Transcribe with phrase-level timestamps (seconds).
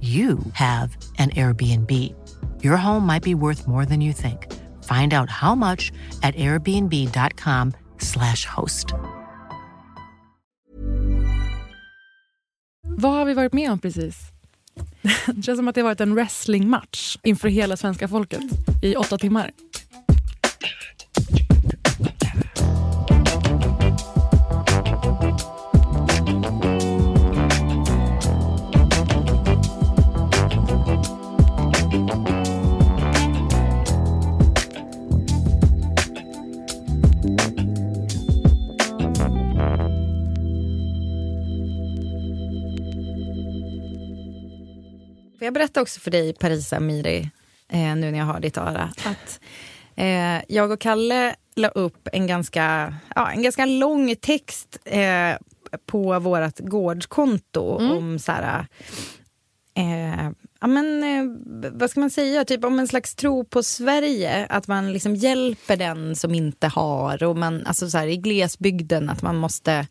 [0.00, 1.90] you have an Airbnb.
[2.62, 4.46] Your home might be worth more than you think.
[4.84, 5.90] Find out how much
[6.22, 8.86] at airbnb.com/slash host.
[12.82, 14.16] Vad har vi varit med om precis?
[15.26, 18.42] Det känns som att det har varit en wrestlingmatch inför hela svenska folket
[18.82, 19.50] i åtta timmar.
[45.48, 47.30] Jag berätta också för dig, Parisa Miri,
[47.72, 49.40] eh, nu när jag har ditt öra, att
[49.96, 55.36] eh, jag och Kalle la upp en ganska, ja, en ganska lång text eh,
[55.86, 58.66] på vårt gårdskonto om så här,
[59.74, 61.24] eh, ja, men, eh,
[61.72, 64.46] vad ska man säga, typ om en slags tro på Sverige.
[64.46, 67.22] Att man liksom hjälper den som inte har.
[67.22, 69.86] Och man, alltså så här, I glesbygden, att man måste,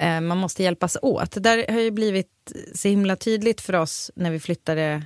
[0.00, 1.30] man måste hjälpas åt.
[1.30, 5.02] Det där har ju blivit så himla tydligt för oss när vi flyttade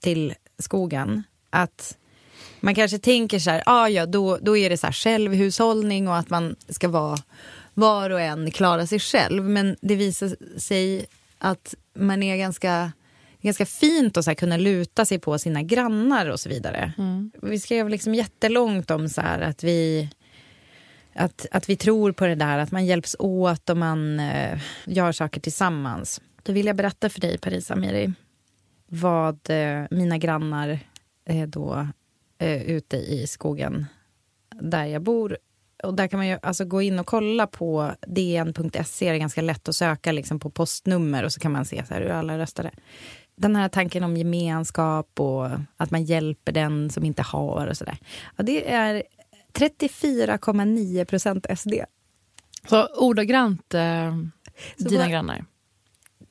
[0.00, 1.22] till skogen.
[1.50, 1.96] Att
[2.60, 6.16] man kanske tänker så här, ah, ja, då, då är det så här självhushållning och
[6.16, 7.18] att man ska vara
[7.74, 9.44] var och en klara sig själv.
[9.44, 11.06] Men det visar sig
[11.38, 12.92] att man är ganska,
[13.40, 16.92] ganska fint att så kunna luta sig på sina grannar och så vidare.
[17.42, 20.10] Vi skrev liksom jättelångt om så här att vi
[21.14, 25.12] att, att vi tror på det där, att man hjälps åt och man eh, gör
[25.12, 26.20] saker tillsammans.
[26.42, 28.12] Då vill jag berätta för dig, Parisa Amiri,
[28.86, 30.78] vad eh, mina grannar
[31.24, 31.88] eh, då
[32.38, 33.86] eh, ute i skogen
[34.60, 35.38] där jag bor.
[35.82, 39.10] Och där kan man ju alltså gå in och kolla på dn.se.
[39.10, 41.94] Det är ganska lätt att söka liksom på postnummer och så kan man se så
[41.94, 42.70] här hur alla röstade.
[43.36, 47.98] Den här tanken om gemenskap och att man hjälper den som inte har och sådär.
[48.36, 49.02] Ja, det är
[49.52, 51.72] 34,9 procent SD.
[52.68, 54.14] Så ordagrant eh,
[54.78, 55.44] Så dina vad- grannar.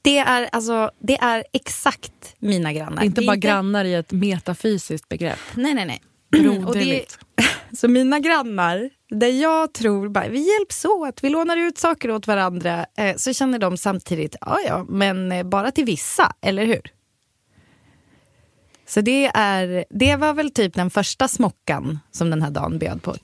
[0.02, 3.04] Det är, alltså, det är exakt mina grannar.
[3.04, 5.40] Inte bara grannar i ett metafysiskt begrepp.
[5.56, 6.02] Nej, nej, nej.
[6.32, 7.20] Broderligt.
[7.78, 12.28] så mina grannar, där jag tror bara, vi hjälps åt, vi lånar ut saker åt
[12.28, 16.82] varandra, eh, så känner de samtidigt, ja ja, men eh, bara till vissa, eller hur?
[18.90, 23.04] Så det, är, det var väl typ den första smockan som den här dagen bjöd
[23.04, 23.16] på.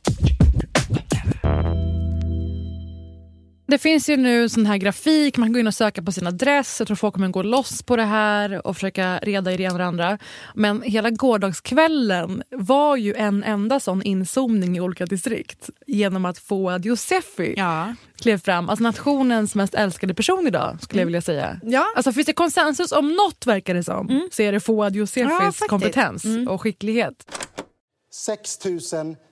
[3.67, 6.27] Det finns ju nu sån här grafik, man kan gå in och söka på sin
[6.27, 6.75] adress.
[6.79, 9.73] Jag tror folk kommer gå loss på det här och försöka reda i det ena
[9.73, 10.17] och det andra.
[10.55, 16.85] Men hela gårdagskvällen var ju en enda sån inzoomning i olika distrikt genom att Fouad
[16.85, 17.95] Yousefi Ja.
[18.21, 18.69] klev fram.
[18.69, 21.59] Alltså nationens mest älskade person idag, skulle jag vilja säga.
[21.63, 21.85] Ja.
[21.95, 25.37] Alltså finns det konsensus om något, verkar det som, så är det Fouad Ja, Youssefis
[25.37, 25.67] faktiskt.
[25.69, 27.44] kompetens och skicklighet.
[28.15, 28.59] 6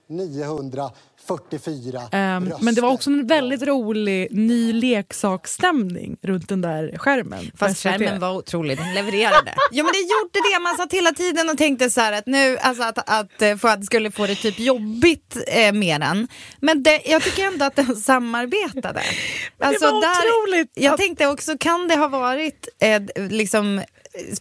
[0.08, 2.64] 944 Ehm, röster.
[2.64, 7.50] men det var också en väldigt rolig ny leksaksstämning runt den där skärmen.
[7.58, 7.82] Fast SVT.
[7.92, 9.54] skärmen var otrolig, den levererade.
[9.70, 12.58] ja men det gjorde det, man satt hela tiden och tänkte så här att nu,
[12.58, 16.28] alltså att, att eh, Fouad skulle få det typ jobbigt eh, med den.
[16.60, 19.02] Men det, jag tycker ändå att den samarbetade.
[19.58, 23.82] Alltså, var otroligt Jag att- tänkte också, kan det ha varit eh, liksom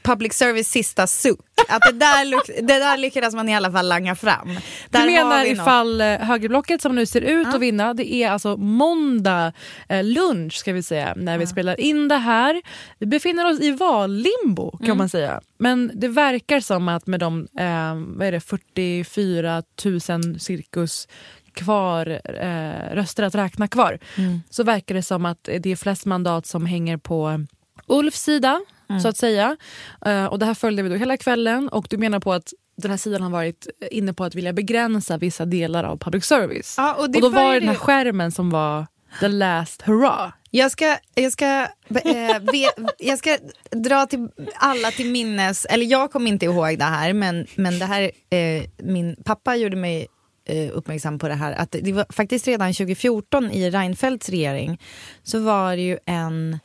[0.01, 1.39] public service sista suck?
[1.69, 4.47] Att det där, det där lyckades man i alla fall langa fram.
[4.89, 5.57] Där Du menar vi något.
[5.61, 9.53] ifall eh, högerblocket som nu ser ut att vinna, det är alltså måndag
[9.89, 12.61] eh, lunch ska vi säga, när vi spelar in det här.
[12.99, 14.97] Vi befinner oss i vallimbo kan Mm.
[14.97, 15.41] man säga.
[15.57, 21.07] Men det verkar som att med de eh, vad är det, 44 000 cirkus
[21.53, 24.41] kvar, eh, röster att räkna kvar, Mm.
[24.49, 27.45] så verkar det som att det är flest mandat som hänger på
[27.87, 28.61] Ulfs sida.
[29.01, 29.57] Så att säga.
[30.05, 32.91] Eh, och Det här följde vi då hela kvällen och du menar på att den
[32.91, 36.75] här sidan har varit inne på att vilja begränsa vissa delar av public service.
[36.77, 38.85] Ja, och och då var det den här skärmen som var
[39.19, 40.31] the last hurrah.
[40.51, 41.45] Jag ska, jag, ska,
[41.89, 43.37] eh, ve, jag ska
[43.71, 47.85] dra till alla till minnes, eller jag kommer inte ihåg det här, men, men det
[47.85, 50.07] här, eh, min pappa gjorde mig
[50.45, 54.81] eh, uppmärksam på det här, att det var faktiskt redan 2014 i Reinfeldts regering
[55.23, 56.59] så var det ju en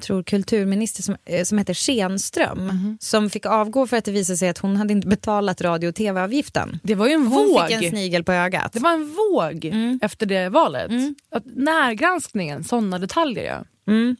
[0.00, 4.48] tror kulturminister som, eh, som heter Schenström som fick avgå för att det visade sig
[4.48, 6.80] att hon hade inte betalat radio och tv-avgiften.
[6.82, 7.66] Det var ju en Hon våg.
[7.68, 8.72] fick en snigel på ögat.
[8.72, 9.98] Det var en våg Mm.
[10.02, 10.90] efter det valet.
[11.30, 13.92] Att närgranskningen, sådana detaljer ja.
[13.92, 14.16] Mm.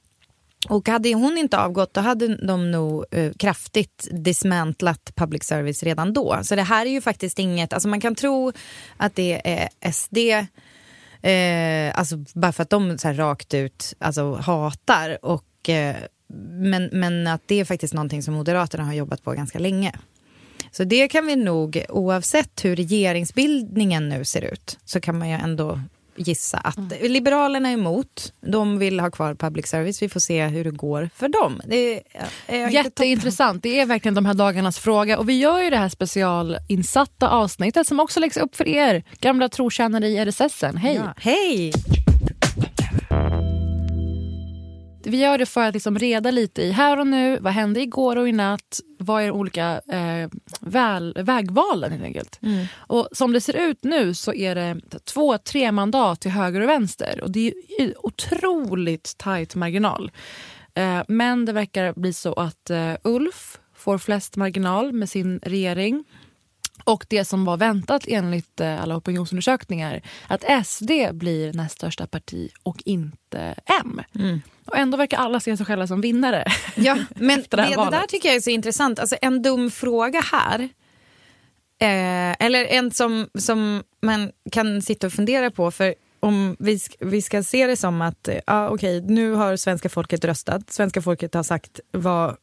[0.69, 6.13] Och hade hon inte avgått då hade de nog eh, kraftigt dismantlat public service redan
[6.13, 6.39] då.
[6.43, 8.53] Så det här är ju faktiskt inget, alltså man kan tro
[8.97, 10.19] att det är SD,
[11.23, 15.25] eh, alltså bara för att de så här rakt ut alltså, hatar.
[15.25, 15.45] Och,
[16.51, 19.93] men, men att det är faktiskt någonting som Moderaterna har jobbat på ganska länge.
[20.71, 25.35] Så det kan vi nog, oavsett hur regeringsbildningen nu ser ut, så kan man ju
[25.35, 25.81] ändå
[26.19, 28.33] gissa att Liberalerna är emot.
[28.41, 30.03] De vill ha kvar public service.
[30.03, 31.63] Vi får se hur det går för dem.
[31.67, 32.03] Det
[32.47, 33.63] är, Jätteintressant.
[33.63, 35.19] Det är verkligen de här dagarnas fråga.
[35.19, 39.49] Och vi gör ju det här specialinsatta avsnittet som också läggs upp för er gamla
[39.49, 40.77] trotjänare i RSSen.
[40.77, 40.95] Hej!
[40.95, 41.15] Ja.
[41.17, 41.73] Hej!
[45.09, 47.39] Vi gör det för att liksom reda lite i här och nu.
[47.41, 48.81] Vad hände igår och i natt?
[48.99, 50.29] Vad är de olika eh,
[50.61, 52.41] väl, vägvalen helt enkelt?
[52.77, 56.69] Och som det ser ut nu så är det två, tre mandat till höger och
[56.69, 57.21] vänster.
[57.23, 60.11] Och det är otroligt tajt marginal.
[60.75, 66.05] Eh, men det verkar bli så att eh, Ulf får flest marginal med sin regering.
[66.89, 72.51] Och det som var väntat enligt eh, alla opinionsundersökningar, att SD blir näst största parti
[72.63, 74.01] och inte M.
[74.65, 76.45] Och ändå verkar alla se sig själva som vinnare.
[76.75, 78.99] Ja, men det, det det där tycker jag är så intressant.
[78.99, 80.61] Alltså en dum fråga här.
[81.81, 85.71] Eh, eller en som, som man kan sitta och fundera på.
[85.71, 89.57] För om vi, sk- vi ska se det som att eh, ja, okej, nu har
[89.57, 90.71] svenska folket röstat.
[90.71, 92.37] Svenska folket har sagt vad,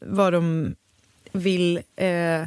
[0.00, 0.74] vad de
[1.32, 1.76] vill.
[1.96, 2.42] Eh,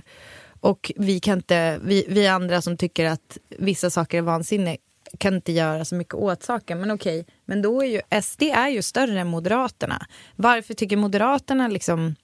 [0.65, 4.77] och vi, kan inte, vi, vi andra som tycker att vissa saker är vansinne
[5.17, 6.79] kan inte göra så mycket åt saken.
[6.79, 10.05] Men okej, men då är ju SD är ju större än Moderaterna.
[10.35, 12.15] Varför tycker Moderaterna liksom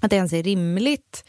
[0.00, 1.24] att det ens är rimligt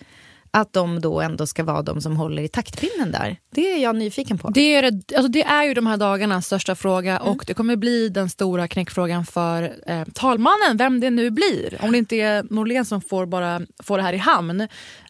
[0.51, 3.37] att de då ändå ska vara de som håller i taktpinnen där?
[3.49, 4.49] Det är jag nyfiken på.
[4.49, 8.09] Det är, alltså det är ju de här dagarnas största fråga och det kommer bli
[8.09, 11.77] den stora knäckfrågan för eh, talmannen, vem det nu blir.
[11.81, 14.67] Om det inte är Norlén som får, bara, får det här i hamn,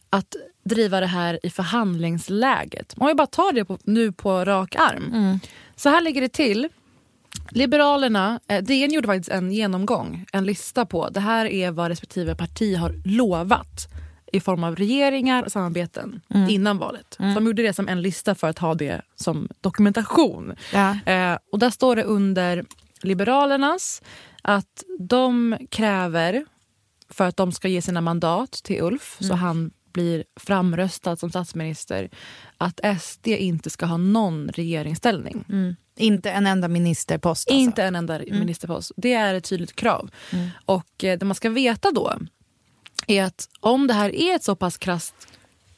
[0.10, 2.98] att driva det här i förhandlingsläget.
[2.98, 5.40] Man vill bara ta det på, nu på rak arm.
[5.76, 6.70] Så här ligger det till.
[7.50, 12.36] Liberalerna, eh, DN gjorde faktiskt en genomgång, en lista på det här är vad respektive
[12.36, 13.88] parti har lovat
[14.32, 17.16] i form av regeringar och samarbeten innan valet.
[17.18, 20.54] Så de gjorde det som en lista för att ha det som dokumentation.
[20.74, 20.98] Ja.
[21.06, 22.66] Eh, och där står det under
[23.02, 24.02] Liberalernas
[24.42, 26.46] att de kräver
[27.10, 32.10] för att de ska ge sina mandat till Ulf så han blir framröstad som statsminister
[32.58, 35.46] att SD inte ska ha någon regeringsställning.
[35.98, 37.50] Inte en enda ministerpost.
[37.50, 37.62] Alltså.
[37.62, 38.92] Inte en enda ministerpost.
[38.98, 40.10] Det är ett tydligt krav.
[40.66, 42.14] Och eh, det man ska veta då
[43.08, 45.16] är att om det här är ett så pass krasst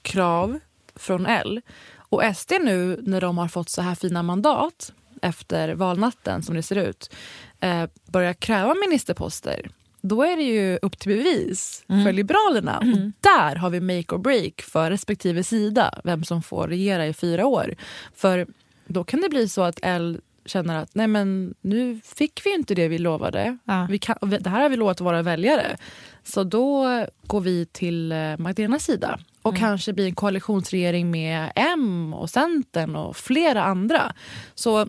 [0.01, 0.60] krav
[0.96, 1.62] från L
[1.98, 6.63] och SD nu när de har fått så här fina mandat efter valnatten som det
[6.63, 7.13] ser ut
[7.60, 9.70] eh, börjar kräva ministerposter
[10.08, 12.78] då är det ju upp till bevis för Liberalerna.
[12.78, 17.14] Och där har vi make or break för respektive sida, vem som får regera i
[17.14, 17.76] fyra år.
[18.16, 18.48] För
[18.88, 22.76] då kan det bli så att L känner att nej men nu fick vi inte
[22.76, 23.58] det vi lovade.
[23.64, 23.88] Ja.
[23.90, 25.78] Vi kan, det här har vi lovat våra väljare.
[26.24, 26.86] Så då
[27.28, 32.96] går vi till eh, Magdalenas sida och kanske blir en koalitionsregering med M och Centern
[32.96, 34.14] och flera andra.
[34.56, 34.88] Så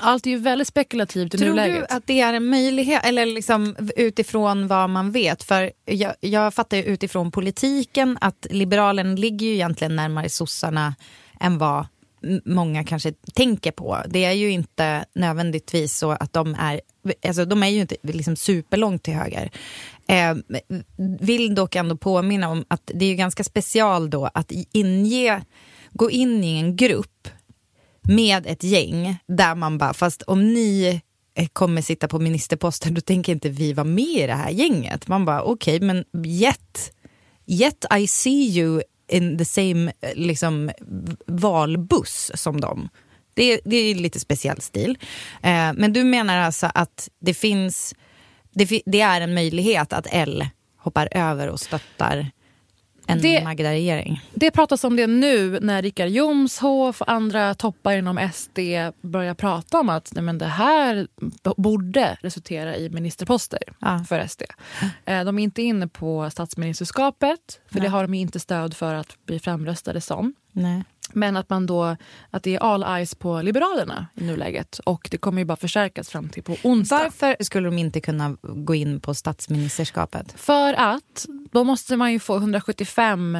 [0.00, 1.88] allt är ju väldigt spekulativt i Tror nuläget.
[1.88, 5.42] du att det är en möjlighet, eller liksom utifrån vad man vet?
[5.42, 10.94] För jag, jag fattar ju utifrån politiken att Liberalen ligger ju egentligen närmare sossarna
[11.40, 11.86] än vad
[12.44, 13.98] många kanske tänker på.
[14.08, 16.80] Det är ju inte nödvändigtvis så att de är,
[17.26, 19.50] alltså de är ju inte liksom superlångt till höger.
[20.08, 20.34] Eh,
[21.20, 25.42] vill dock ändå påminna om att det är ju ganska special då att inge,
[25.90, 27.28] gå in i en grupp
[28.08, 31.00] med ett gäng där man bara, fast om ni
[31.34, 35.08] eh, kommer sitta på ministerposten då tänker inte vi vara med i det här gänget.
[35.08, 36.92] Man bara okej men yet,
[37.46, 40.70] yet I see you in the same eh, liksom,
[41.26, 42.88] valbuss som dem.
[43.34, 44.98] Det, det är lite speciell stil.
[45.42, 47.94] Eh, men du menar alltså att det finns,
[48.54, 50.46] det, det är en möjlighet att L
[50.78, 52.30] hoppar över och stöttar
[53.06, 54.20] en Det- Magda-regering.
[54.34, 58.58] Det pratas om det nu när Richard Jomshof och andra toppar inom SD
[59.02, 61.08] börjar prata om att nej, men det här
[61.56, 64.04] borde resultera i ministerposter Ja.
[64.08, 64.42] för SD.
[65.04, 67.88] Eh, De är inte inne på statsministerskapet, för det Nej.
[67.90, 70.34] har de inte stöd för att bli framröstade som.
[70.52, 70.84] Nej.
[71.12, 71.96] Men att man då
[72.30, 74.78] att det är all eyes på Liberalerna i nuläget.
[74.78, 76.98] Och det kommer ju bara förstärkas fram till på onsdag.
[76.98, 80.32] Varför skulle de inte kunna gå in på statsministerskapet?
[80.36, 83.38] För att då måste man ju få 175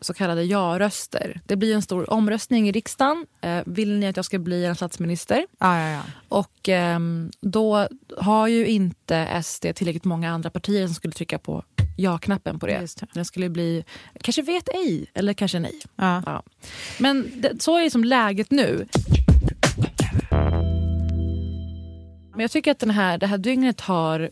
[0.00, 1.40] så kallade ja-röster.
[1.46, 3.26] Det blir en stor omröstning i riksdagen.
[3.40, 5.46] Eh, vill ni att jag ska bli en statsminister?
[5.58, 6.02] Ja, ja, ja.
[6.28, 11.64] Och ehm, då har ju inte SD tillräckligt många andra partier som skulle trycka på
[12.00, 12.80] ja-knappen på det.
[12.80, 13.06] Just det.
[13.12, 13.84] Det skulle bli
[14.20, 15.80] kanske vet ej eller kanske nej.
[15.96, 16.22] ja.
[16.26, 16.42] Ja.
[16.98, 18.86] Men det, så är det som läget nu.
[22.30, 24.30] Men jag tycker att den här, det här dygnet har...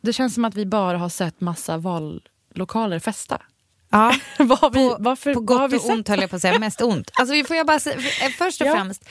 [0.00, 3.42] Det känns som att vi bara har sett massa vallokaler festa.
[3.90, 4.12] ja.
[4.38, 6.58] vad har vi, På, varför, på gott vi och ont höll jag på att säga,
[6.58, 7.10] mest ont.
[7.14, 8.72] Alltså, vi får jag bara säga, eh, först och Ja.
[8.74, 9.08] främst,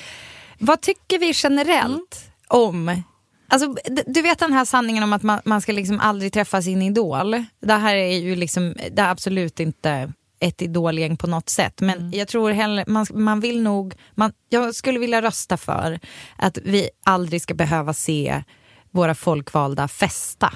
[0.59, 3.01] vad tycker vi generellt om
[3.47, 3.75] Alltså,
[4.07, 7.43] du vet den här sanningen om att man, man ska liksom aldrig träffa sin idol.
[7.61, 11.81] Det här är ju liksom, det är absolut inte ett idolgäng på något sätt.
[11.81, 12.11] Men Mm.
[12.11, 15.99] jag tror hellre, man, man vill nog, man, jag skulle vilja rösta för
[16.37, 18.43] att vi aldrig ska behöva se
[18.91, 20.53] våra folkvalda festa.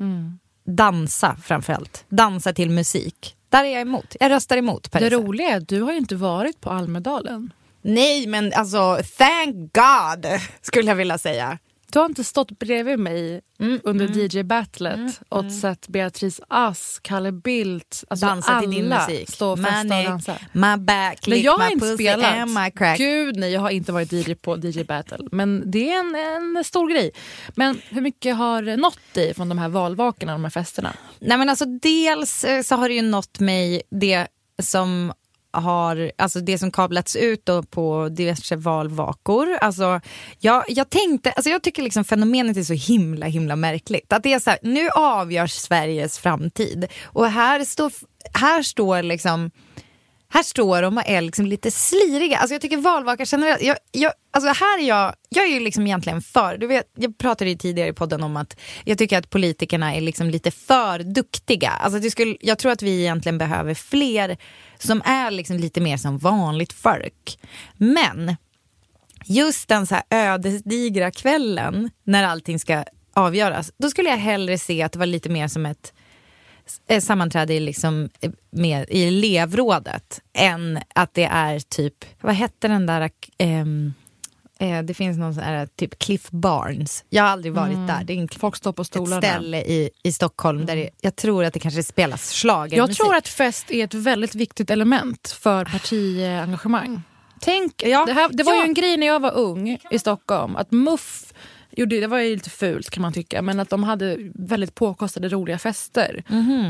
[0.00, 0.38] Mm.
[0.66, 2.04] Dansa framförallt.
[2.08, 3.36] Dansa till musik.
[3.48, 4.16] Där är jag emot.
[4.20, 5.16] Jag röstar emot Det Parisa.
[5.16, 7.52] roliga är att du har ju inte varit på Almedalen.
[7.82, 10.26] Nej, men alltså thank God
[10.60, 11.58] skulle jag vilja säga.
[11.92, 18.04] Du har inte stått bredvid mig Mm, under DJ-battlet och sett Beatrice Ask, Kalle Bildt,
[18.08, 19.30] alltså Dansa alla till din musik.
[19.30, 20.38] stå och festa Money, och dansa.
[20.52, 22.98] My back, Men jag har inte spelat.
[22.98, 25.18] Gud nej, jag har inte varit DJ på DJ Battle.
[25.32, 26.14] Men det är en,
[26.56, 27.10] en stor grej.
[27.54, 30.92] Men hur mycket har nått dig från de här valvakorna, de här festerna?
[31.18, 34.26] Nej men alltså dels eh, så har det ju nått mig det
[34.62, 35.12] som
[35.60, 39.58] har, alltså det som kablats ut då på diverse valvakor.
[39.60, 40.00] Alltså,
[40.38, 44.12] jag, jag tänkte, alltså jag tycker liksom fenomenet är så himla himla märkligt.
[44.12, 47.92] Att det är så här, nu avgörs Sveriges framtid och här står,
[48.32, 49.50] här står liksom
[50.36, 52.38] här står de och är liksom lite sliriga.
[52.38, 55.86] Alltså jag tycker valvakar generellt, jag, jag, alltså här är jag, jag är ju liksom
[55.86, 59.30] egentligen för, du vet, jag pratade ju tidigare i podden om att jag tycker att
[59.30, 61.70] politikerna är liksom lite för duktiga.
[61.70, 64.36] Alltså det skulle, jag tror att vi egentligen behöver fler
[64.78, 67.38] som är liksom lite mer som vanligt folk.
[67.76, 68.36] Men
[69.24, 74.82] just den så här ödesdigra kvällen när allting ska avgöras, då skulle jag hellre se
[74.82, 75.92] att det var lite mer som ett
[77.00, 82.86] sammanträde i, liksom, eh, med, i elevrådet än att det är typ, vad hette den
[82.86, 83.94] där, ehm,
[84.58, 87.04] eh, det finns någon sån här typ Cliff Barnes.
[87.08, 88.04] Jag har aldrig varit där.
[88.04, 89.22] Det är en, Folk står på ett stolarna.
[89.22, 92.78] ställe i, i Stockholm där det, jag tror att det kanske spelas schlagermusik.
[92.78, 97.02] Jag tror att fest är ett väldigt viktigt element för partiengagemang.
[97.40, 98.62] Tänk, Ja, det, här, det var ja.
[98.62, 100.56] ju en grej när jag var ung i Stockholm.
[100.56, 101.32] Att MUF,
[101.76, 105.28] gjorde, det var ju lite fult kan man tycka, men att de hade väldigt påkostade
[105.28, 106.24] roliga fester.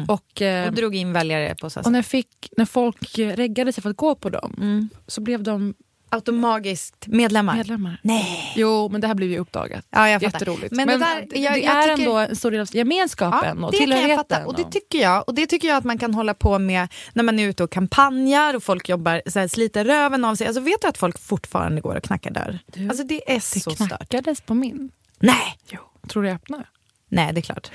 [0.08, 1.86] Och, eh, och drog in väljare på så sätt.
[1.86, 4.88] och när, fick, när folk reggade sig för att gå på dem Mm.
[5.06, 5.74] så blev de
[6.16, 7.56] Automagiskt medlemmar.
[7.56, 8.00] medlemmar.
[8.02, 8.52] Nej.
[8.56, 9.84] Jo, men det här blev ju uppdagat.
[9.90, 10.38] Ja, jag fattar.
[10.38, 10.72] Jätteroligt.
[10.74, 12.76] Men Men, det där- det, jag- det jag är tycker- ändå en stor del av
[12.76, 14.46] gemenskapen och det kan jag tillhörigheten.
[14.46, 15.24] Och det tycker jag.
[15.28, 17.70] Och det tycker jag att man kan hålla på med när man är ute och
[17.70, 20.46] kampanjar och folk jobbar så här, sliter röven av sig.
[20.46, 22.58] Alltså vet du att folk fortfarande går och knackar dörr?
[22.66, 23.76] Du, alltså det är det så stört.
[23.88, 24.90] knackades på min.
[25.18, 25.58] Nej!
[25.70, 25.78] Jo.
[26.08, 26.68] Tror du jag öppnar?
[27.08, 27.70] Nej, det är klart.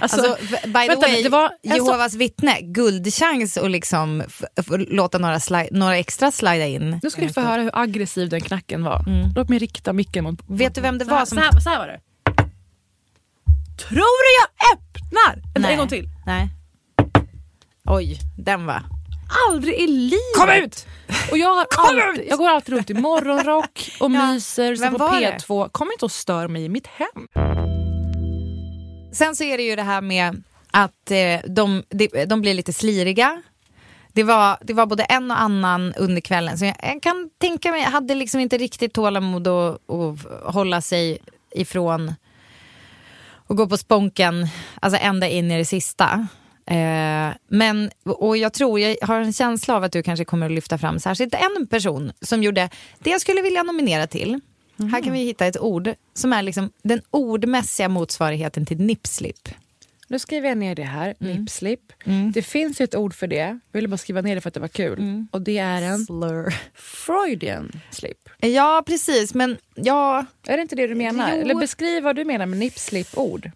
[0.00, 4.22] Alltså, Alltså, by the vänta, way, det var en så- Jehovas vittne, guldchans att liksom
[4.88, 5.38] låta några,
[5.70, 7.00] några extra slida in.
[7.02, 9.04] Nu ska du få höra hur aggressiv den knacken var.
[9.36, 10.38] Låt mig rikta micken mot...
[10.46, 12.00] Vet du vem det så här, var som- Så här, så här var det.
[13.88, 15.60] Tror du jag öppnar?
[15.60, 15.72] Nej.
[15.72, 16.08] En gång till.
[16.26, 16.48] Nej.
[17.84, 18.82] Oj, den var...
[19.50, 20.36] Aldrig i livet.
[20.36, 20.86] Kom ut!
[21.30, 22.30] Och jag, har Kom alltid, ut!
[22.30, 24.32] jag går alltid runt i morgonrock och Ja.
[24.32, 25.36] myser så på var det?
[25.48, 25.68] P2.
[25.72, 27.28] Kom inte och stör mig i mitt hem.
[29.14, 32.72] Sen så är det ju det här med att eh, de, de, de blir lite
[32.72, 33.42] sliriga.
[34.12, 36.58] Det var, det var både en och annan under kvällen.
[36.58, 40.80] Så jag, jag kan tänka mig, jag hade liksom inte riktigt tålamod att, att hålla
[40.80, 41.18] sig
[41.50, 42.14] ifrån
[43.46, 44.48] och gå på sponken,
[44.80, 46.28] alltså ända in i det sista.
[46.66, 50.52] Eh, men, och jag tror, jag har en känsla av att du kanske kommer att
[50.52, 54.40] lyfta fram särskilt en person som gjorde det jag skulle vilja nominera till.
[54.78, 59.48] Här kan vi hitta ett ord som är liksom den ordmässiga motsvarigheten till nipslip.
[60.08, 61.36] Nu skriver jag ner det här, Mm.
[61.36, 61.80] nipslip.
[62.34, 63.36] Det finns ett ord för det.
[63.36, 64.98] Jag ville bara skriva ner det för att det var kul.
[64.98, 65.28] Mm.
[65.30, 66.54] Och det är en Slur.
[66.74, 68.28] Freudian slip.
[68.40, 69.34] Ja, precis.
[69.34, 71.30] Men ja, Är det inte det du menar?
[71.34, 71.40] Jo.
[71.40, 73.50] Eller beskriv vad du menar med nipslip-ord.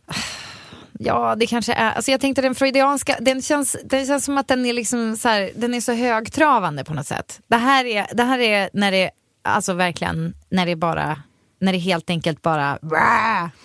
[1.01, 1.91] Ja, det kanske är.
[1.93, 5.29] Alltså jag tänkte den freudianska, den känns, den känns som att den är, liksom så
[5.29, 7.41] här, den är så högtravande på något sätt.
[7.49, 9.11] Det här är, det här är när det,
[9.43, 11.23] alltså verkligen, när det bara,
[11.61, 12.79] när det helt enkelt bara,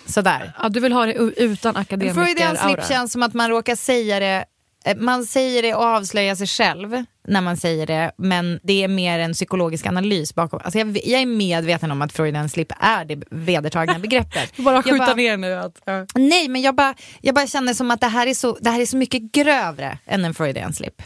[0.05, 0.53] sådär.
[0.61, 4.19] Ja, du vill ha det utan akademiker Freudian slip känns som att man råkar säga
[4.19, 4.45] det
[4.85, 8.87] Eh, man säger det och avslöjar sig själv när man säger det, men det är
[8.87, 10.61] mer en psykologisk analys bakom.
[10.63, 14.57] Alltså jag, jag är medveten om att Freudian slip är det vedertagna begreppet.
[14.57, 15.53] Bara skjuta bara, ner nu.
[15.53, 16.05] Att, ja.
[16.15, 18.81] Nej, men jag bara, jag bara känner som att det här, är så, det här
[18.81, 21.01] är så mycket grövre än en Freudian slip.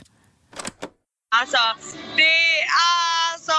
[1.42, 1.58] Alltså,
[2.16, 2.24] det
[3.34, 3.54] alltså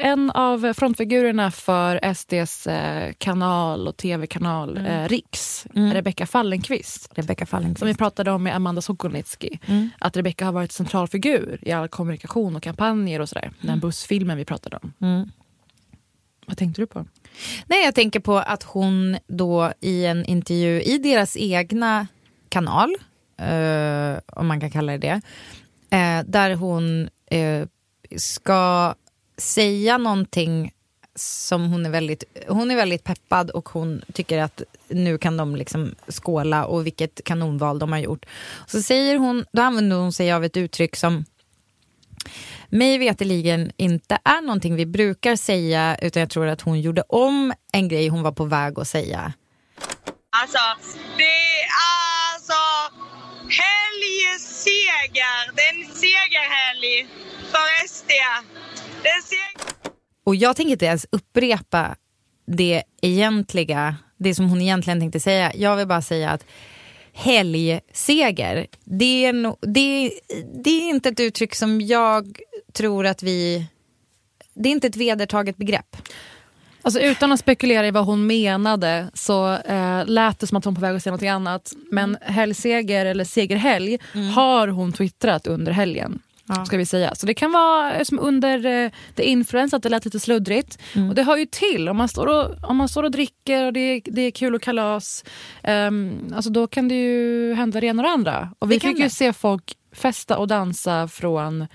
[0.00, 4.86] en av frontfigurerna för SDs eh, kanal och tv-kanal mm.
[4.86, 5.92] eh, Riks, mm.
[5.92, 7.12] Rebecka Fallenkvist.
[7.14, 7.78] Rebecca Fallenkvist.
[7.78, 9.50] Som vi pratade om med Amanda Sokolnitsky.
[9.66, 9.90] Mm.
[9.98, 13.52] Att Rebecka har varit central figur i all kommunikation och kampanjer och sådär.
[13.60, 13.80] Den mm.
[13.80, 14.92] bussfilmen vi pratade om.
[15.00, 15.30] Mm.
[16.46, 17.06] Vad tänkte du på?
[17.66, 22.06] Nej, jag tänker på att hon då i en intervju i deras egna
[22.48, 22.96] kanal,
[23.36, 25.20] eh, om man kan kalla det det,
[25.96, 27.66] eh, där hon eh,
[28.16, 28.94] ska
[29.40, 30.72] säga någonting
[31.14, 35.56] som hon är väldigt, hon är väldigt peppad och hon tycker att nu kan de
[35.56, 38.26] liksom skåla och vilket kanonval de har gjort.
[38.66, 41.24] Så säger hon, då använder hon sig av ett uttryck som
[42.68, 47.52] mig veteligen inte är någonting vi brukar säga utan jag tror att hon gjorde om
[47.72, 49.32] en grej hon var på väg att säga.
[50.30, 50.58] Alltså,
[51.16, 52.29] det är
[53.50, 53.80] Helg
[54.30, 55.54] helgseger.
[55.56, 57.08] Det är en segerhelg
[57.50, 58.10] för SD.
[60.24, 61.96] Och jag tänker inte ens upprepa
[62.46, 65.52] det egentliga, det som hon egentligen tänkte säga.
[65.54, 66.46] Jag vill bara säga att
[67.12, 70.12] helgseger, det är, no, det,
[70.64, 72.38] det är inte ett uttryck som jag
[72.72, 73.66] tror att vi...
[74.54, 75.96] Det är inte ett vedertaget begrepp.
[76.82, 80.74] Alltså utan att spekulera i vad hon menade så eh, lät det som att hon
[80.74, 81.72] var på väg att säga något annat.
[81.90, 84.28] Men helgseger eller segerhelg mm.
[84.28, 86.22] har hon twittrat under helgen.
[86.46, 86.64] Ja.
[86.64, 87.14] Ska vi säga.
[87.14, 90.78] Så det kan vara som under eh, the influence, att det lät lite sluddrigt.
[90.94, 91.08] Mm.
[91.08, 91.88] Och det hör ju till.
[91.88, 94.54] Om man står och, om man står och dricker och det är, det är kul
[94.54, 95.24] och kalas,
[95.64, 98.50] um, alltså då kan det ju hända det ena och det andra.
[98.58, 101.66] Och vi det fick ju se folk festa och dansa från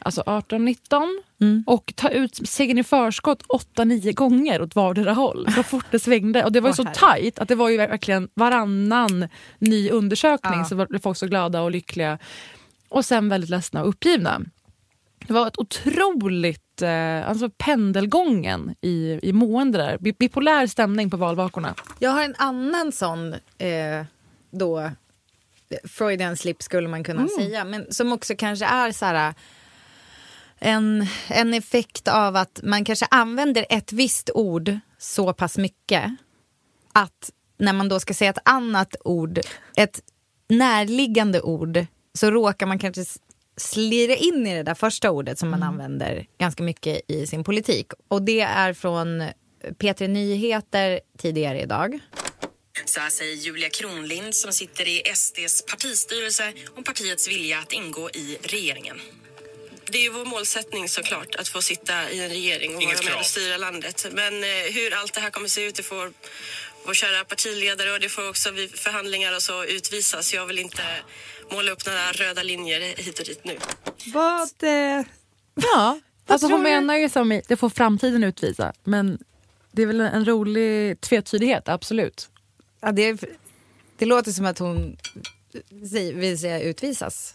[0.00, 1.64] alltså 18-19 mm.
[1.66, 3.42] och ta ut segern i förskott
[3.76, 5.52] 8-9 gånger åt vardera håll.
[5.54, 6.44] Så fort det svängde.
[6.44, 10.64] Och det var ju så tajt att det var ju verkligen varannan ny undersökning ja.
[10.64, 12.18] så var folk så glada och lyckliga
[12.88, 14.40] och sen väldigt ledsna och uppgivna.
[15.26, 19.98] Det var ett otroligt, eh, alltså pendelgången i, i mående där.
[19.98, 21.74] Bipolär stämning på valvakorna.
[21.98, 24.04] Jag har en annan sån eh,
[24.50, 24.90] då,
[25.84, 27.30] Freudian slip skulle man kunna mm.
[27.38, 29.34] säga, men som också kanske är så här
[30.58, 36.16] en, en effekt av att man kanske använder ett visst ord så pass mycket
[36.92, 39.40] att när man då ska säga ett annat ord,
[39.76, 40.00] ett
[40.48, 43.04] närliggande ord så råkar man kanske
[43.56, 45.68] slira in i det där första ordet som man mm.
[45.68, 47.86] använder ganska mycket i sin politik.
[48.08, 49.22] Och det är från
[49.78, 51.98] P3 Nyheter tidigare idag.
[52.84, 58.10] Så här säger Julia Kronlind som sitter i SDs partistyrelse om partiets vilja att ingå
[58.10, 59.00] i regeringen.
[59.92, 63.20] Det är vår målsättning såklart att få sitta i en regering och Inget vara med
[63.20, 64.06] och styra landet.
[64.12, 66.12] Men eh, hur allt det här kommer se ut, det får
[66.86, 70.34] vår kära partiledare och det får också vid förhandlingar och så utvisas.
[70.34, 70.82] Jag vill inte
[71.52, 73.58] måla upp några röda linjer hit och dit nu.
[74.06, 74.62] Vad...
[74.62, 75.06] Eh...
[75.54, 78.72] Ja, alltså hon menar ju som det får framtiden utvisa.
[78.84, 79.18] Men
[79.72, 82.28] det är väl en rolig tvetydighet, absolut.
[82.80, 83.20] Ja, det,
[83.98, 84.96] det låter som att hon
[86.14, 87.34] vill säga utvisas.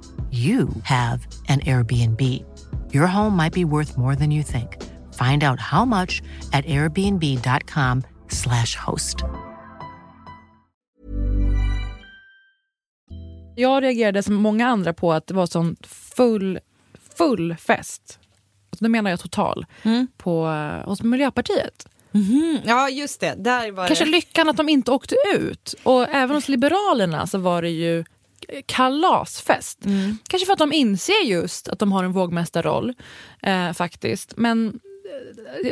[0.31, 2.21] you have an Airbnb.
[2.93, 4.77] Your home might be worth more than you think.
[5.13, 6.21] Find out how much
[6.53, 9.17] at airbnb.com slash host.
[13.55, 15.75] Jag reagerade som många andra på att det var sån
[16.17, 16.59] full,
[17.17, 18.19] full fest.
[18.71, 19.65] Alltså, då menar jag total.
[19.83, 20.07] Mm.
[20.17, 21.87] På, eh, hos Miljöpartiet.
[22.11, 22.59] Mhm.
[22.65, 23.35] Ja, just det.
[23.37, 24.11] Där var Kanske det.
[24.11, 25.75] lyckan att de inte åkte ut.
[25.83, 28.03] Och även hos Liberalerna så var det ju
[28.65, 29.85] kalasfest.
[29.85, 30.17] Mm.
[30.29, 32.93] Kanske för att de inser just att de har en vågmästarroll.
[33.41, 34.33] Eh, faktiskt.
[34.37, 34.73] Men eh,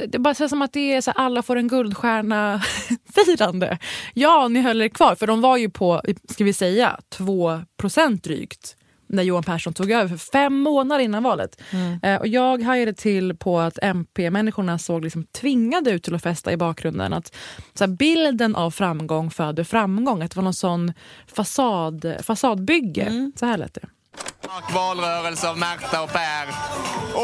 [0.10, 3.78] det bara känns som att det är så här, alla får en guldstjärna-firande.
[4.14, 5.16] Ja, ni höll er kvar.
[5.16, 8.76] För de var ju på, ska vi säga, 2% drygt
[9.10, 11.62] när Johan Persson tog över för fem månader innan valet.
[12.04, 16.52] Eh, och jag hajade till på att MP-människorna såg liksom tvingade ut till att festa
[16.52, 17.14] i bakgrunden.
[17.14, 17.36] Att
[17.74, 20.22] så här, bilden av framgång föder framgång.
[20.22, 20.94] Att det var någon sån
[21.28, 23.32] fasad, fasadbygge.
[23.36, 23.88] Så här lät det
[24.60, 26.48] stark valrörelse av Märta och Per.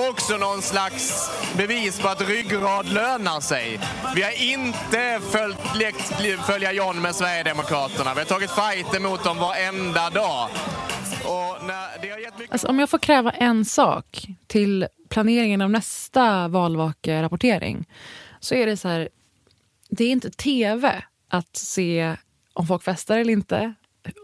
[0.09, 3.79] Också någon slags bevis på att ryggrad lönar sig.
[4.15, 8.13] Vi har inte följt, lekt följa John med Sverigedemokraterna.
[8.13, 10.49] Vi har tagit fighter mot dem varenda dag.
[11.23, 12.51] Och när, det har gett mycket...
[12.51, 17.89] Alltså, om jag får kräva en sak till planeringen av nästa valvakerapportering
[18.39, 19.09] så är det så här,
[19.89, 22.15] det är inte tv att se
[22.53, 23.73] om folk festar eller inte,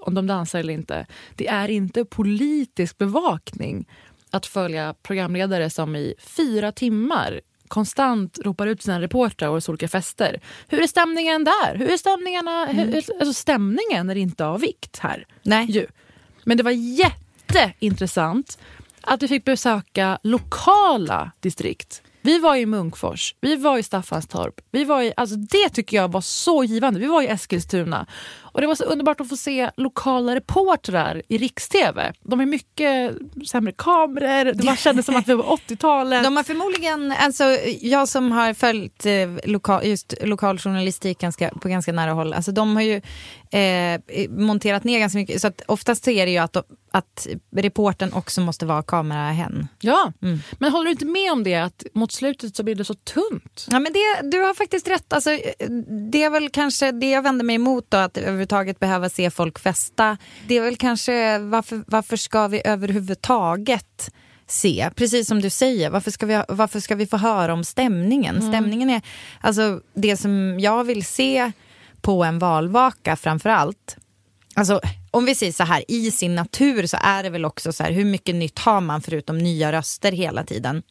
[0.01, 1.05] om de dansar eller inte.
[1.35, 3.87] Det är inte politisk bevakning
[4.31, 10.41] att följa programledare som i fyra timmar konstant ropar ut sina reportrar och olika fester.
[10.67, 11.75] Hur är stämningen där?
[11.75, 12.65] Hur är stämningarna?
[12.65, 15.25] Hur, alltså stämningen är inte av vikt här.
[15.41, 15.71] Nej.
[15.71, 15.87] Ju.
[16.43, 18.59] Men det var jätteintressant
[19.01, 22.01] att vi fick besöka lokala distrikt.
[22.21, 24.61] Vi var i Munkfors, vi var i Staffanstorp.
[24.71, 26.99] Vi var i, alltså det tycker jag var så givande.
[26.99, 28.07] Vi var i Eskilstuna.
[28.51, 32.13] Och Det var så underbart att få se lokala reportrar i riks-tv.
[32.23, 33.15] De har mycket
[33.47, 34.53] sämre kameror.
[34.53, 36.23] Det bara kändes som att vi var 80-talet.
[36.23, 37.43] De har förmodligen, alltså
[37.81, 39.11] jag som har följt eh,
[39.43, 43.01] lokal, just lokaljournalistik ganska, på ganska nära håll, alltså de har ju
[43.51, 45.41] eh, monterat ner ganska mycket.
[45.41, 46.57] Så att oftast så är det ju att,
[46.91, 49.67] att reporten också måste vara kamerahen.
[49.79, 50.13] Ja,
[50.59, 51.55] men håller du inte med om det?
[51.55, 53.67] Att mot slutet så blir det så tunt.
[53.71, 55.13] Ja, men det, du har faktiskt rätt.
[55.13, 55.29] Alltså,
[56.11, 59.59] det är väl kanske det jag vänder mig emot då, att överhuvudtaget behöva se folk
[59.59, 60.17] festa.
[60.47, 64.11] Det är väl kanske varför, varför ska vi överhuvudtaget
[64.47, 68.41] se, precis som du säger, varför ska vi, varför ska vi få höra om stämningen?
[68.41, 69.01] Stämningen är,
[69.41, 71.51] alltså det som jag vill se
[72.01, 73.97] på en valvaka framför allt,
[74.55, 77.83] Alltså, om vi säger så här, i sin natur så är det väl också så
[77.83, 80.83] här, hur mycket nytt har man förutom nya röster hela tiden?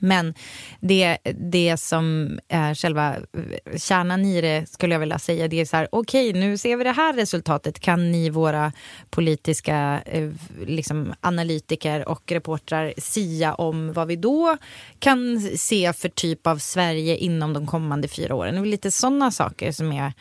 [0.00, 0.34] Men
[0.80, 5.64] det, det som är själva eh, kärnan i det skulle jag vilja säga, det är
[5.64, 8.72] så här, okej nu ser vi det här resultatet, kan ni våra
[9.10, 10.30] politiska eh,
[10.66, 14.56] liksom, analytiker och reportrar sia om vad vi då
[14.98, 18.54] kan se för typ av Sverige inom de kommande fyra åren?
[18.54, 20.12] Det är lite sådana saker som är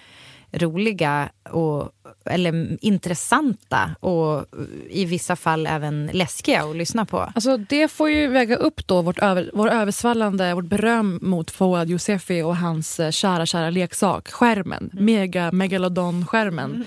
[0.52, 1.92] roliga och,
[2.26, 4.46] eller intressanta och
[4.90, 7.32] i vissa fall även läskiga att lyssna på.
[7.36, 11.90] Alltså det får ju väga upp då vårt, över, vår översvallande, vårt beröm mot Fouad
[11.90, 14.90] Yousefi och hans eh, kära, kära leksak, skärmen.
[14.94, 16.86] Mega megalodon-skärmen.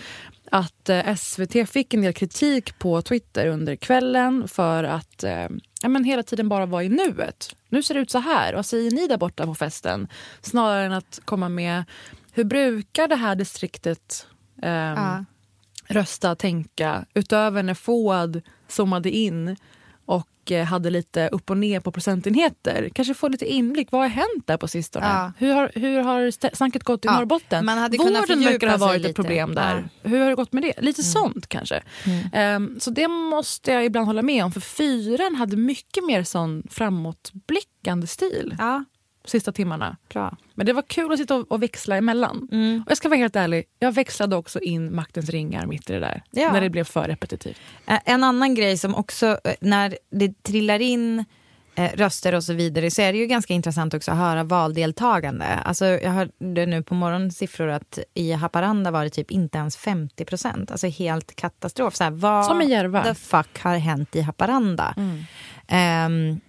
[0.50, 5.48] Att eh, SVT fick en del kritik på Twitter under kvällen för att eh,
[5.82, 7.56] ja, men hela tiden bara vara i nuet.
[7.68, 8.54] Nu ser det ut så här.
[8.54, 10.08] Vad säger ni där borta på festen?
[10.40, 11.84] Snarare än att komma med
[12.32, 14.26] hur brukar det här distriktet
[14.62, 15.24] ehm, Ja.
[15.88, 19.56] rösta, tänka utöver när Fouad zoomade in
[20.06, 22.90] och eh, hade lite upp och ner på procentenheter.
[22.94, 23.92] Kanske få lite inblick.
[23.92, 25.06] Vad har hänt där på sistone?
[25.06, 25.32] Ja.
[25.38, 27.64] Hur har, hur har snacket gått i Ja, Norrbotten?
[27.64, 29.70] man hade Vården verkar ha varit ett problem där.
[29.70, 29.76] Ja.
[29.78, 29.88] Mm.
[30.02, 30.80] Hur har det gått med det?
[30.80, 31.82] Lite sånt kanske.
[32.32, 34.52] Ehm, så det måste jag ibland hålla med om.
[34.52, 38.84] För fyran hade mycket mer sån framåtblickande stil Ja,
[39.30, 39.96] sista timmarna.
[40.12, 40.36] bra.
[40.54, 42.48] Men det var kul att sitta och, och växla emellan.
[42.52, 42.82] Mm.
[42.86, 46.00] Och jag ska vara helt ärlig, jag växlade också in maktens ringar mitt i det
[46.00, 46.22] där.
[46.30, 46.52] Ja.
[46.52, 47.56] När det blev för repetitivt.
[47.86, 51.24] En annan grej som också, eh, när det trillar in
[51.74, 55.46] eh, röster och så vidare så är det ju ganska intressant också att höra valdeltagande.
[55.46, 59.76] Alltså jag hörde nu på morgonen siffror att i Haparanda var det typ inte ens
[59.76, 60.70] 50 procent.
[60.70, 61.96] Alltså helt katastrof.
[61.96, 63.04] Så här, vad Som i Järva.
[63.04, 64.94] the fuck har hänt i Haparanda?
[65.68, 66.40] Ehm,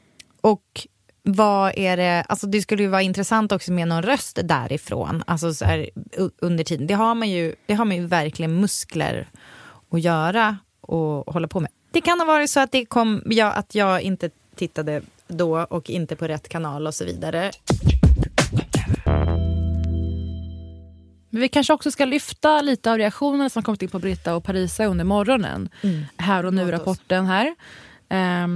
[0.41, 0.87] och
[1.23, 5.53] vad är det, alltså det skulle ju vara intressant också med någon röst därifrån, alltså
[5.53, 5.89] så här,
[6.39, 6.87] under tiden.
[6.87, 9.27] Det har, man ju, det har man ju verkligen muskler
[9.91, 11.71] att göra och hålla på med.
[11.91, 15.89] Det kan ha varit så att, det kom, ja, att jag inte tittade då och
[15.89, 17.51] inte på rätt kanal och så vidare.
[21.29, 24.43] Men vi kanske också ska lyfta lite av reaktionerna som kommit in på Britta och
[24.43, 25.69] Parisa under morgonen.
[26.17, 27.55] Här och nu-rapporten här.
[28.09, 28.47] Eh,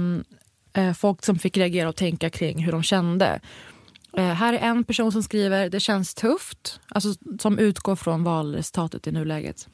[0.96, 3.40] folk som fick reagera och tänka kring hur de kände.
[4.16, 7.08] Eh, här är en person som skriver det känns tufft, alltså
[7.40, 9.68] som utgår från valresultatet i nuläget.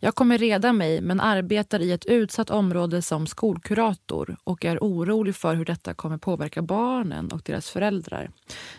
[0.00, 5.36] Jag kommer reda mig men arbetar i ett utsatt område som skolkurator och är orolig
[5.36, 8.30] för hur detta kommer påverka barnen och deras föräldrar.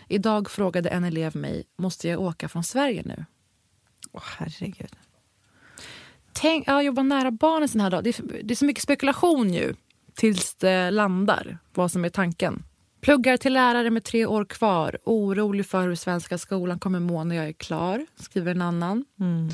[0.08, 3.24] Idag frågade en elev mig, måste jag åka från Sverige nu?
[4.12, 4.96] Åh, herregud.
[6.32, 8.04] Tänk, ja, jobba nära barnen sån här dag.
[8.04, 9.74] Det är, det är så mycket spekulation ju
[10.14, 12.62] tills det landar, vad som är tanken.
[13.00, 14.98] Pluggar till lärare med tre år kvar.
[15.04, 19.04] Orolig för hur svenska skolan kommer må när jag är klar, skriver en annan.
[19.20, 19.50] Mm.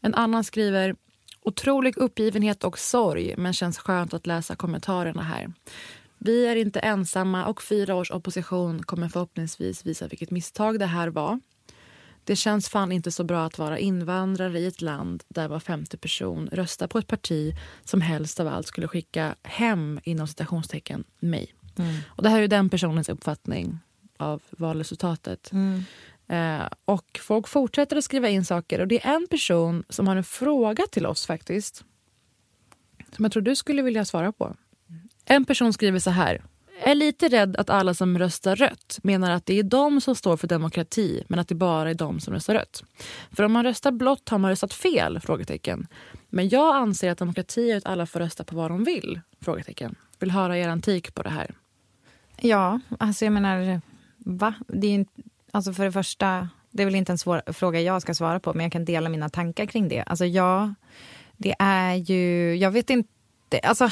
[0.00, 0.96] En annan skriver
[1.42, 5.52] otrolig uppgivenhet och sorg men känns skönt att läsa kommentarerna här.
[6.18, 11.08] Vi är inte ensamma och fyra års opposition kommer förhoppningsvis visa vilket misstag det här
[11.08, 11.40] var.
[12.24, 15.96] Det känns fan inte så bra att vara invandrare i ett land där var femte
[15.96, 21.54] person röstar på ett parti som helst av allt skulle skicka hem, inom citationstecken, mig.
[21.78, 21.96] Mm.
[22.06, 23.78] Och det här är ju den personens uppfattning
[24.16, 25.52] av valresultatet.
[25.52, 25.84] Mm.
[26.28, 30.16] Eh, och folk fortsätter att skriva in saker och det är en person som har
[30.16, 31.84] en fråga till oss faktiskt.
[33.12, 34.56] Som jag tror du skulle vilja svara på.
[35.24, 36.42] En person skriver så här.
[36.80, 40.36] Är lite rädd att alla som röstar rött menar att det är de som står
[40.36, 42.84] för demokrati men att det bara är de som röstar rött.
[43.32, 45.20] För om man röstar blått har man röstat fel?
[45.20, 45.86] Frågetecken.
[46.30, 49.20] Men jag anser att demokrati är att alla får rösta på vad de vill?
[49.40, 49.94] Frågetecken.
[50.18, 51.54] Vill höra er antik på det här.
[52.36, 53.80] Ja, alltså jag menar,
[54.16, 54.54] va?
[54.68, 55.04] Det är ju
[55.50, 58.54] alltså för det första, det är väl inte en svår fråga jag ska svara på,
[58.54, 60.02] men jag kan dela mina tankar kring det.
[60.02, 60.74] Alltså ja,
[61.36, 63.10] det är ju, jag vet inte,
[63.62, 63.90] alltså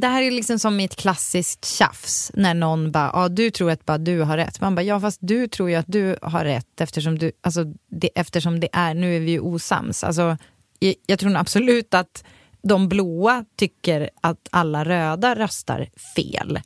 [0.00, 3.70] det här är liksom som i ett klassiskt tjafs när någon bara, ja du tror
[3.70, 4.60] att bara du har rätt.
[4.60, 8.10] Man bara, ja fast du tror ju att du har rätt eftersom, du, alltså, det,
[8.14, 10.04] eftersom det är, nu är vi ju osams.
[10.04, 10.36] Alltså,
[10.78, 12.24] jag, jag tror absolut att
[12.62, 16.60] de blåa tycker att alla röda röstar fel.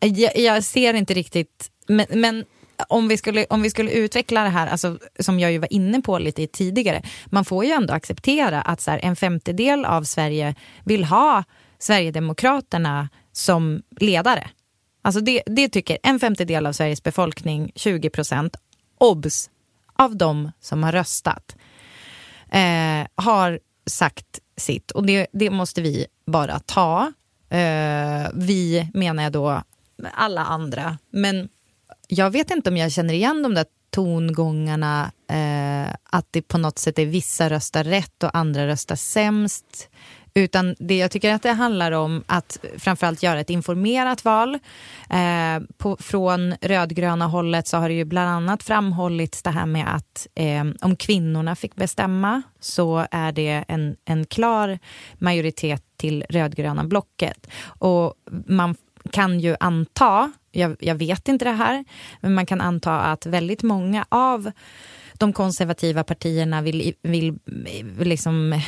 [0.00, 2.44] Jag, jag ser inte riktigt, men, men
[2.88, 6.00] om, vi skulle, om vi skulle utveckla det här, alltså, som jag ju var inne
[6.00, 10.54] på lite tidigare, man får ju ändå acceptera att så här, en femtedel av Sverige
[10.84, 11.44] vill ha
[11.78, 14.50] Sverigedemokraterna som ledare.
[15.02, 18.56] Alltså det, det tycker en femtedel av Sveriges befolkning, 20 procent,
[18.98, 19.50] obs,
[19.96, 21.56] av de som har röstat,
[22.50, 24.90] eh, har sagt sitt.
[24.90, 27.12] Och det, det måste vi bara ta.
[27.50, 29.62] Eh, vi menar jag då
[30.14, 30.98] alla andra.
[31.10, 31.48] Men
[32.08, 36.78] jag vet inte om jag känner igen de där tongångarna, eh, att det på något
[36.78, 39.88] sätt är vissa röstar rätt och andra röstar sämst.
[40.38, 44.58] Utan det jag tycker att det handlar om att framförallt göra ett informerat val.
[45.10, 49.94] Eh, på, från rödgröna hållet så har det ju bland annat framhållits det här med
[49.94, 54.78] att eh, om kvinnorna fick bestämma så är det en, en klar
[55.18, 57.46] majoritet till rödgröna blocket.
[57.64, 58.14] Och
[58.46, 58.74] man
[59.10, 61.84] kan ju anta, jag, jag vet inte det här,
[62.20, 64.50] men man kan anta att väldigt många av
[65.14, 67.38] de konservativa partierna vill, vill
[67.98, 68.60] liksom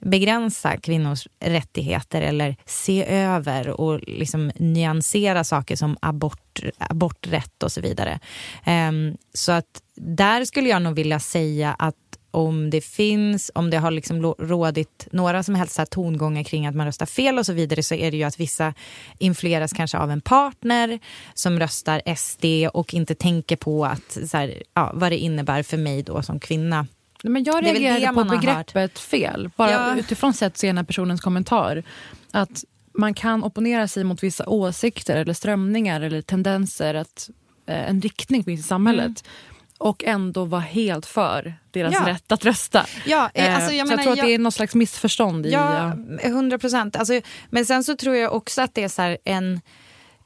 [0.00, 7.80] begränsa kvinnors rättigheter eller se över och liksom nyansera saker som abort, aborträtt och så
[7.80, 8.20] vidare.
[8.66, 11.94] Um, så att där skulle jag nog vilja säga att
[12.30, 16.86] om det finns, om det har liksom rådit några som helst tongångar kring att man
[16.86, 18.74] röstar fel och så vidare så är det ju att vissa
[19.18, 20.98] influeras kanske av en partner
[21.34, 25.76] som röstar SD och inte tänker på att, så här, ja, vad det innebär för
[25.76, 26.86] mig då som kvinna.
[27.22, 29.96] Men jag reagerade på begreppet fel, bara ja.
[29.96, 31.82] utifrån sett se den här personens kommentar.
[32.30, 37.30] Att man kan opponera sig mot vissa åsikter eller strömningar eller tendenser, att,
[37.66, 39.24] eh, en riktning finns i samhället.
[39.24, 42.08] Mm och ändå vara helt för deras ja.
[42.08, 42.86] rätt att rösta.
[43.06, 45.46] Ja, eh, alltså, jag, så menar, jag tror att jag, det är något slags missförstånd.
[45.46, 45.92] Ja,
[46.24, 46.96] hundra procent.
[46.96, 49.60] Alltså, men sen så tror jag också att det är så en...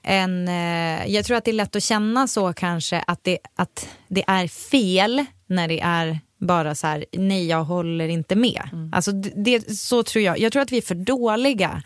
[0.02, 3.88] en eh, jag tror att det är lätt att känna så kanske att det, att
[4.08, 8.68] det är fel när det är bara så här, nej jag håller inte med.
[8.72, 8.90] Mm.
[8.94, 10.38] Alltså det, så tror jag.
[10.38, 11.82] Jag tror att vi är för dåliga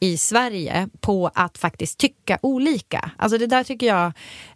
[0.00, 3.10] i Sverige på att faktiskt tycka olika.
[3.16, 4.06] Alltså det där tycker jag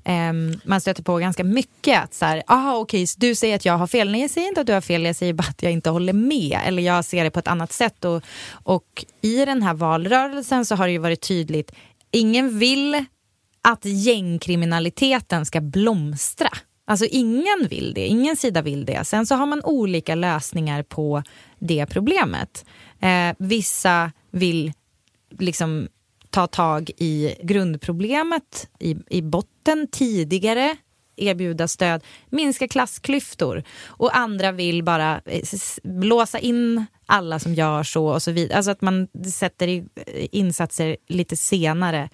[0.04, 0.32] eh,
[0.64, 2.04] man stöter på ganska mycket.
[2.04, 4.10] Att så här, aha, okej, så du säger att jag har fel.
[4.10, 5.04] Nej, jag säger inte att du har fel.
[5.04, 6.58] Jag säger bara att jag inte håller med.
[6.64, 8.04] Eller jag ser det på ett annat sätt.
[8.04, 11.72] Och, och i den här valrörelsen så har det ju varit tydligt.
[12.10, 13.04] Ingen vill
[13.62, 16.50] att gängkriminaliteten ska blomstra.
[16.90, 19.04] Alltså ingen vill det, ingen sida vill det.
[19.04, 21.22] Sen så har man olika lösningar på
[21.58, 22.64] det problemet.
[23.00, 24.72] Eh, vissa vill
[25.38, 25.88] liksom
[26.30, 30.76] ta tag i grundproblemet i, i botten tidigare
[31.16, 35.42] erbjuda stöd, minska klassklyftor och andra vill bara eh,
[35.82, 38.56] blåsa in alla som gör så och så vidare.
[38.56, 39.82] Alltså att man sätter eh,
[40.32, 42.08] insatser lite senare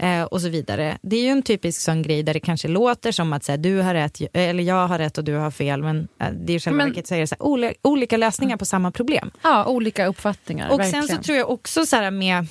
[0.00, 0.98] eh, och så vidare.
[1.02, 3.56] Det är ju en typisk sån grej där det kanske låter som att så här,
[3.58, 6.56] du har rätt, eller jag har rätt och du har fel, men eh, det är
[6.56, 9.30] i själva Men- verket så är det så här, olika, olika lösningar på samma problem.
[9.42, 10.70] Ja, olika uppfattningar.
[10.70, 11.06] Och verkligen.
[11.06, 12.46] sen så tror jag också så här med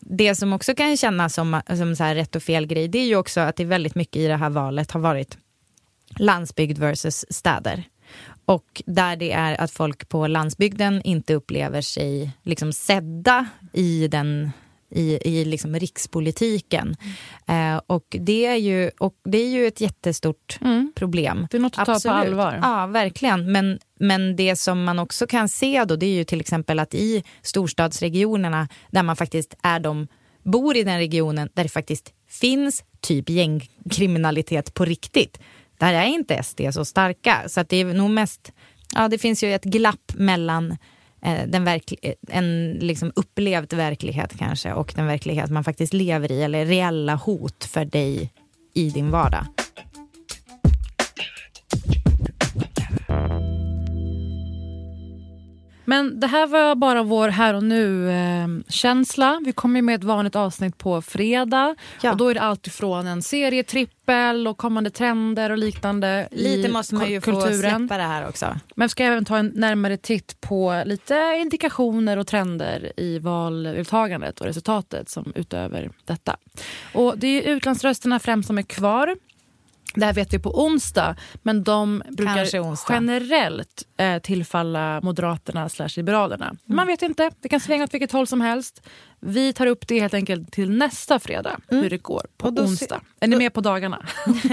[0.00, 3.16] det som också kan kännas som, som så rätt och fel grej, det är ju
[3.16, 5.38] också att det är väldigt mycket i det här valet har varit
[6.18, 7.84] landsbygd versus städer.
[8.44, 14.52] Och där det är att folk på landsbygden inte upplever sig liksom sedda i den
[14.94, 16.96] i, i liksom rikspolitiken.
[17.46, 20.92] Eh, och, det är ju, och det är ju ett jättestort Mm.
[20.96, 21.46] problem.
[21.50, 22.58] Det är något att ta på allvar.
[22.62, 23.52] Ja, verkligen.
[23.52, 26.94] Men, men det som man också kan se då, det är ju till exempel att
[26.94, 30.08] i storstadsregionerna där man faktiskt är de,
[30.42, 35.38] bor i den regionen där det faktiskt finns typ gängkriminalitet på riktigt.
[35.78, 37.42] Där är inte SD så starka.
[37.46, 38.52] Så att det är nog mest,
[38.94, 40.76] ja det finns ju ett glapp mellan
[41.24, 46.32] Eh, den verkl- eh, en liksom upplevd verklighet kanske och den verklighet man faktiskt lever
[46.32, 48.30] i eller reella hot för dig
[48.74, 49.46] i din vardag.
[55.84, 59.40] Men det här var bara vår här och nu-känsla.
[59.44, 61.74] Vi kommer med ett vanligt avsnitt på fredag.
[62.00, 62.10] Ja.
[62.10, 66.72] Och Då är det allt ifrån en serietrippel och kommande trender och liknande Lite i
[66.72, 68.46] måste man ju kul- få släppa det här också.
[68.76, 74.40] Men vi ska även ta en närmare titt på lite indikationer och trender i valdeltagandet
[74.40, 76.36] och resultatet som utöver detta.
[76.94, 79.16] Och det är utlandsrösterna främst som är kvar.
[79.94, 82.92] Det här vet vi på onsdag, men de brukar onsdag.
[82.94, 86.44] generellt eh, tillfalla Moderaterna slash Liberalerna.
[86.46, 86.58] Mm.
[86.66, 88.82] Man vet inte, det kan svänga åt vilket håll som helst.
[89.20, 92.54] Vi tar upp det helt enkelt till nästa fredag, hur det går på Mm.
[92.54, 93.00] Då se- onsdag.
[93.20, 94.06] Är ni med på dagarna?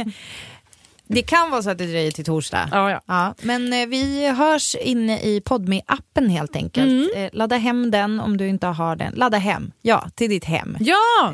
[1.12, 2.70] Det kan vara så att det dröjer till torsdag.
[2.72, 3.02] ja, ja.
[3.06, 7.16] Ja, men eh, vi hörs inne i podme appen helt enkelt.
[7.16, 9.14] Eh, ladda hem den om du inte har den.
[9.14, 10.78] Ladda hem, ja, till ditt hem.
[10.80, 11.34] Ja,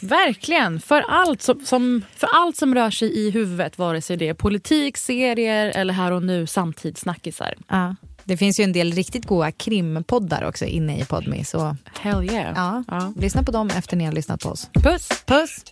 [0.00, 4.28] Verkligen, för allt som, som, för allt som rör sig i huvudet vare sig det
[4.28, 7.54] är politik, serier eller här och nu samtidssnackisar.
[7.68, 7.96] Ja.
[8.24, 11.44] Det finns ju en del riktigt goa krimpoddar också inne i Podmi.
[11.44, 11.76] Så...
[12.00, 12.52] Hell yeah.
[12.56, 12.84] Ja.
[12.88, 13.12] ja.
[13.16, 14.70] Lyssna på dem efter ni har lyssnat på oss.
[14.72, 15.08] Puss!
[15.26, 15.64] Puss!